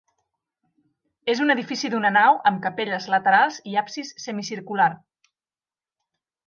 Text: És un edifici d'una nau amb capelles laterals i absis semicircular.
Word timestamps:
És 1.33 1.41
un 1.43 1.53
edifici 1.55 1.91
d'una 1.95 2.11
nau 2.17 2.39
amb 2.51 2.63
capelles 2.65 3.07
laterals 3.15 3.61
i 3.73 3.79
absis 3.83 4.13
semicircular. 4.27 4.93